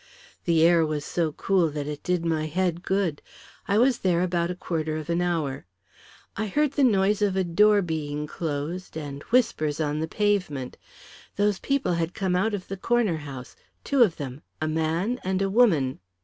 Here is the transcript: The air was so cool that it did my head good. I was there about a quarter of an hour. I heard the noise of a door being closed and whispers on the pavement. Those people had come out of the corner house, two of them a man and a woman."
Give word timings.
The 0.45 0.63
air 0.63 0.83
was 0.83 1.05
so 1.05 1.31
cool 1.31 1.69
that 1.69 1.85
it 1.85 2.01
did 2.01 2.25
my 2.25 2.47
head 2.47 2.81
good. 2.81 3.21
I 3.67 3.77
was 3.77 3.99
there 3.99 4.23
about 4.23 4.49
a 4.49 4.55
quarter 4.55 4.97
of 4.97 5.11
an 5.11 5.21
hour. 5.21 5.67
I 6.35 6.47
heard 6.47 6.71
the 6.71 6.83
noise 6.83 7.21
of 7.21 7.35
a 7.35 7.43
door 7.43 7.83
being 7.83 8.25
closed 8.25 8.97
and 8.97 9.21
whispers 9.29 9.79
on 9.79 9.99
the 9.99 10.07
pavement. 10.07 10.75
Those 11.35 11.59
people 11.59 11.93
had 11.93 12.15
come 12.15 12.35
out 12.35 12.55
of 12.55 12.67
the 12.67 12.77
corner 12.77 13.17
house, 13.17 13.55
two 13.83 14.01
of 14.01 14.15
them 14.17 14.41
a 14.59 14.67
man 14.67 15.19
and 15.23 15.39
a 15.39 15.51
woman." 15.51 15.99